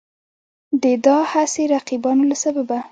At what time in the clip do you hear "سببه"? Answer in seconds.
2.43-2.77